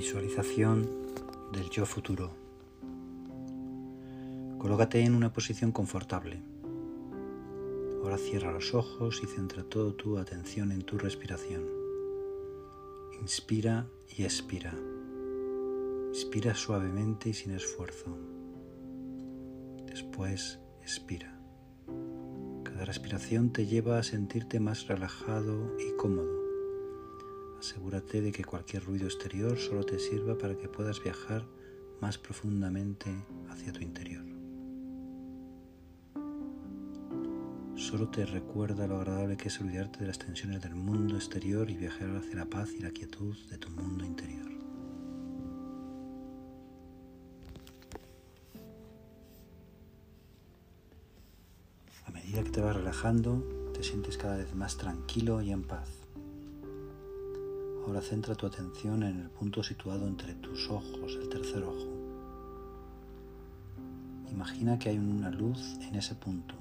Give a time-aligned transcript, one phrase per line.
[0.00, 0.88] Visualización
[1.52, 2.30] del yo futuro.
[4.56, 6.40] Colócate en una posición confortable.
[8.02, 11.64] Ahora cierra los ojos y centra toda tu atención en tu respiración.
[13.20, 14.74] Inspira y expira.
[16.08, 18.16] Inspira suavemente y sin esfuerzo.
[19.84, 21.38] Después expira.
[22.64, 26.49] Cada respiración te lleva a sentirte más relajado y cómodo.
[27.70, 31.46] Asegúrate de que cualquier ruido exterior solo te sirva para que puedas viajar
[32.00, 33.14] más profundamente
[33.48, 34.24] hacia tu interior.
[37.76, 41.76] Solo te recuerda lo agradable que es olvidarte de las tensiones del mundo exterior y
[41.76, 44.50] viajar hacia la paz y la quietud de tu mundo interior.
[52.04, 55.99] A medida que te vas relajando, te sientes cada vez más tranquilo y en paz.
[57.90, 61.88] Ahora centra tu atención en el punto situado entre tus ojos, el tercer ojo.
[64.30, 66.54] Imagina que hay una luz en ese punto.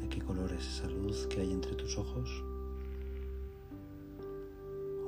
[0.00, 2.30] ¿De qué color es esa luz que hay entre tus ojos?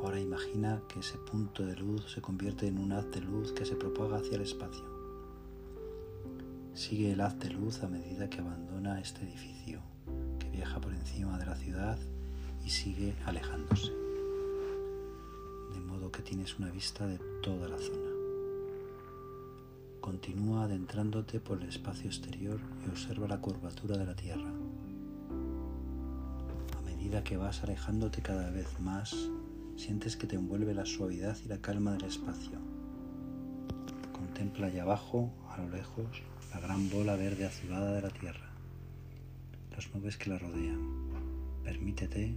[0.02, 3.64] Ahora imagina que ese punto de luz se convierte en un haz de luz que
[3.64, 4.84] se propaga hacia el espacio.
[6.72, 9.80] Sigue el haz de luz a medida que abandona este edificio,
[10.40, 12.00] que viaja por encima de la ciudad
[12.64, 13.92] y sigue alejándose
[16.14, 18.10] que tienes una vista de toda la zona.
[20.00, 24.52] Continúa adentrándote por el espacio exterior y observa la curvatura de la Tierra.
[26.78, 29.16] A medida que vas alejándote cada vez más,
[29.76, 32.58] sientes que te envuelve la suavidad y la calma del espacio.
[34.12, 38.52] Contempla allá abajo, a lo lejos, la gran bola verde azulada de la Tierra,
[39.72, 40.78] las nubes que la rodean.
[41.64, 42.36] Permítete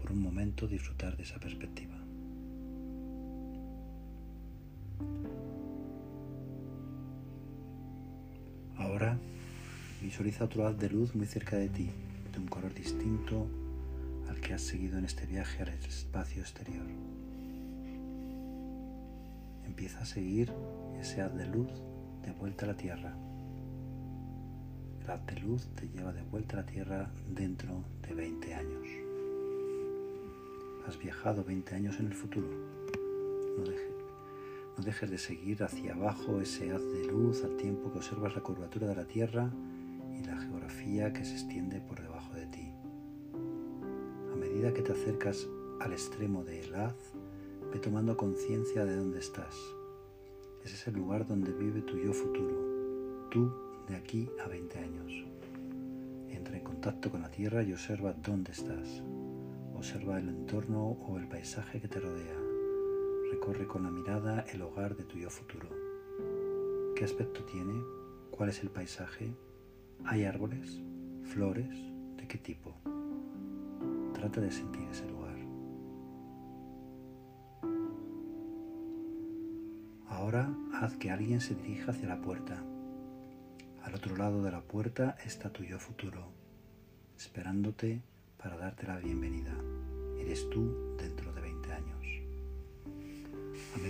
[0.00, 2.01] por un momento disfrutar de esa perspectiva.
[8.76, 9.18] Ahora
[10.00, 11.90] visualiza otro haz de luz muy cerca de ti,
[12.32, 13.46] de un color distinto
[14.28, 16.86] al que has seguido en este viaje al espacio exterior.
[19.66, 20.52] Empieza a seguir
[21.00, 21.70] ese haz de luz
[22.24, 23.14] de vuelta a la Tierra.
[25.02, 28.88] El haz de luz te lleva de vuelta a la Tierra dentro de 20 años.
[30.86, 32.48] Has viajado 20 años en el futuro.
[33.56, 34.01] No dejes
[34.76, 38.42] no dejes de seguir hacia abajo ese haz de luz al tiempo que observas la
[38.42, 39.50] curvatura de la Tierra
[40.18, 42.72] y la geografía que se extiende por debajo de ti.
[44.32, 45.46] A medida que te acercas
[45.80, 46.94] al extremo del haz,
[47.72, 49.54] ve tomando conciencia de dónde estás.
[50.64, 53.52] Ese es el lugar donde vive tu yo futuro, tú
[53.88, 55.12] de aquí a 20 años.
[56.30, 59.02] Entra en contacto con la Tierra y observa dónde estás.
[59.74, 62.51] Observa el entorno o el paisaje que te rodea
[63.32, 65.66] Recorre con la mirada el hogar de tu yo futuro.
[66.94, 67.82] ¿Qué aspecto tiene?
[68.30, 69.34] ¿Cuál es el paisaje?
[70.04, 70.82] ¿Hay árboles?
[71.24, 71.74] ¿Flores?
[72.18, 72.74] ¿De qué tipo?
[74.12, 75.34] Trata de sentir ese lugar.
[80.08, 82.62] Ahora haz que alguien se dirija hacia la puerta.
[83.82, 86.28] Al otro lado de la puerta está tu yo futuro,
[87.16, 88.02] esperándote
[88.36, 89.56] para darte la bienvenida.
[90.18, 91.08] Eres tú de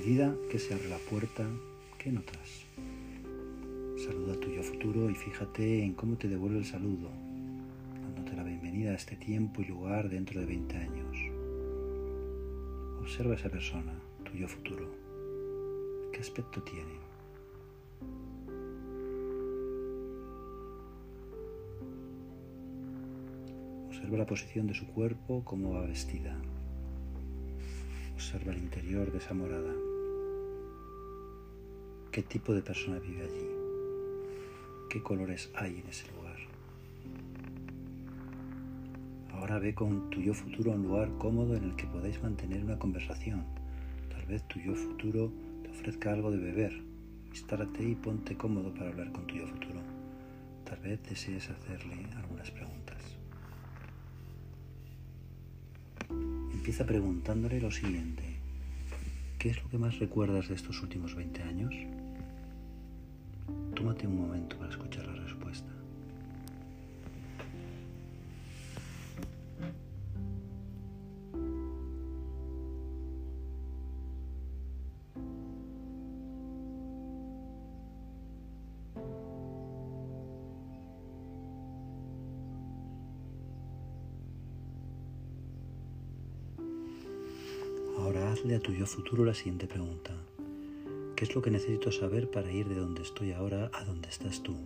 [0.05, 1.47] medida que se abre la puerta,
[1.97, 2.65] ¿qué notas?
[4.05, 7.09] Saluda a tu yo futuro y fíjate en cómo te devuelve el saludo,
[8.03, 11.17] dándote la bienvenida a este tiempo y lugar dentro de 20 años.
[13.01, 13.93] Observa a esa persona,
[14.25, 14.91] tu yo futuro.
[16.13, 16.99] ¿Qué aspecto tiene?
[23.87, 26.37] Observa la posición de su cuerpo, cómo va vestida.
[28.23, 29.75] Observa el interior de esa morada.
[32.13, 33.49] ¿Qué tipo de persona vive allí?
[34.89, 36.37] ¿Qué colores hay en ese lugar?
[39.33, 42.79] Ahora ve con tu yo futuro un lugar cómodo en el que podáis mantener una
[42.79, 43.45] conversación.
[44.09, 45.33] Tal vez tu yo futuro
[45.65, 46.81] te ofrezca algo de beber.
[47.27, 49.81] Instálate y ponte cómodo para hablar con tu yo futuro.
[50.65, 52.82] Tal vez desees hacerle algunas preguntas.
[56.63, 58.23] Empieza preguntándole lo siguiente.
[59.37, 61.75] ¿Qué es lo que más recuerdas de estos últimos 20 años?
[63.75, 65.67] Tómate un momento para escuchar la respuesta.
[88.33, 90.17] Hazle a tu yo futuro la siguiente pregunta.
[91.15, 94.43] ¿Qué es lo que necesito saber para ir de donde estoy ahora a donde estás
[94.43, 94.57] tú?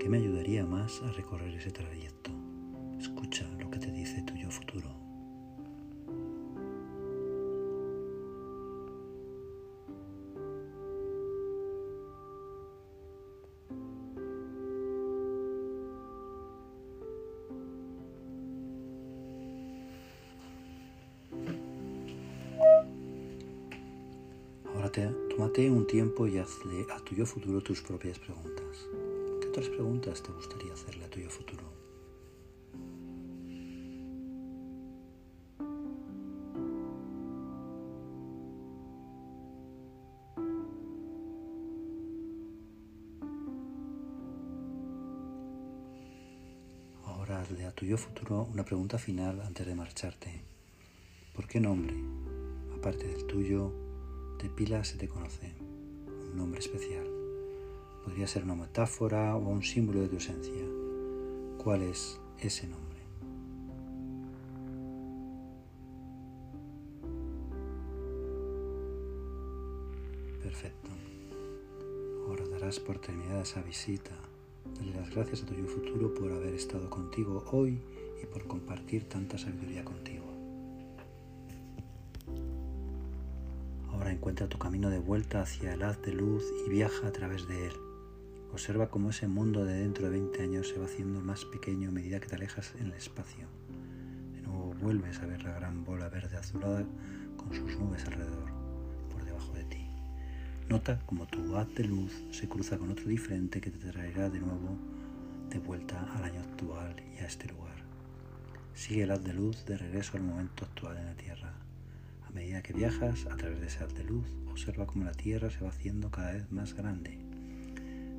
[0.00, 2.17] ¿Qué me ayudaría más a recorrer ese trayecto?
[25.06, 28.88] Tómate un tiempo y hazle a tu yo futuro tus propias preguntas.
[29.40, 31.62] ¿Qué otras preguntas te gustaría hacerle a tu yo futuro?
[47.04, 50.42] Ahora hazle a tu yo futuro una pregunta final antes de marcharte.
[51.36, 51.94] ¿Por qué nombre,
[52.76, 53.87] aparte del tuyo,
[54.38, 55.52] de pila se te conoce?
[56.06, 57.06] Un nombre especial.
[58.04, 60.64] Podría ser una metáfora o un símbolo de tu esencia.
[61.58, 62.98] ¿Cuál es ese nombre?
[70.42, 70.90] Perfecto.
[72.28, 74.12] Ahora darás por terminada esa visita.
[74.78, 77.80] Dale las gracias a tu yo futuro por haber estado contigo hoy
[78.22, 80.27] y por compartir tanta sabiduría contigo.
[84.18, 87.68] Encuentra tu camino de vuelta hacia el haz de luz y viaja a través de
[87.68, 87.72] él.
[88.52, 91.92] Observa cómo ese mundo de dentro de 20 años se va haciendo más pequeño a
[91.92, 93.46] medida que te alejas en el espacio.
[94.34, 96.84] De nuevo vuelves a ver la gran bola verde azulada
[97.36, 98.50] con sus nubes alrededor,
[99.12, 99.88] por debajo de ti.
[100.68, 104.40] Nota cómo tu haz de luz se cruza con otro diferente que te traerá de
[104.40, 104.76] nuevo
[105.48, 107.84] de vuelta al año actual y a este lugar.
[108.74, 111.67] Sigue el haz de luz de regreso al momento actual en la Tierra.
[112.28, 115.48] A medida que viajas a través de ese haz de luz, observa cómo la Tierra
[115.48, 117.18] se va haciendo cada vez más grande.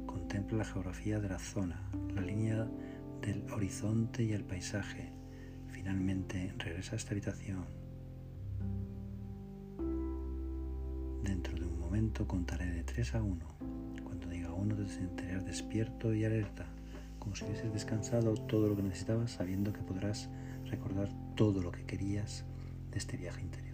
[0.07, 1.79] Contempla la geografía de la zona,
[2.15, 2.67] la línea
[3.21, 5.13] del horizonte y el paisaje.
[5.67, 7.65] Finalmente regresa a esta habitación.
[11.23, 13.45] Dentro de un momento contaré de 3 a 1.
[14.03, 16.65] Cuando diga 1 te sentirás despierto y alerta,
[17.19, 20.29] como si hubieses descansado todo lo que necesitabas, sabiendo que podrás
[20.65, 22.43] recordar todo lo que querías
[22.89, 23.68] de este viaje interior.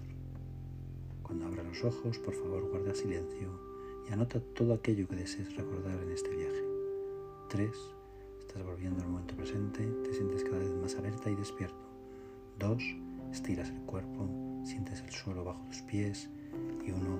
[1.25, 3.49] Cuando abra los ojos, por favor guarda silencio
[4.07, 6.63] y anota todo aquello que desees recordar en este viaje.
[7.49, 7.71] 3.
[8.41, 11.75] Estás volviendo al momento presente, te sientes cada vez más alerta y despierto.
[12.59, 12.83] 2.
[13.31, 14.29] Estiras el cuerpo,
[14.63, 16.29] sientes el suelo bajo tus pies.
[16.85, 17.19] Y 1.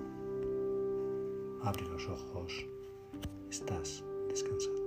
[1.64, 2.68] Abre los ojos,
[3.50, 4.85] estás descansando.